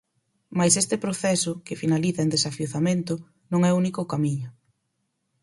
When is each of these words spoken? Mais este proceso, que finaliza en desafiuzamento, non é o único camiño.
Mais 0.57 0.73
este 0.83 0.97
proceso, 1.05 1.51
que 1.65 1.79
finaliza 1.81 2.21
en 2.25 2.33
desafiuzamento, 2.35 3.13
non 3.51 3.61
é 3.69 3.71
o 3.71 3.79
único 3.83 4.01
camiño. 4.11 4.49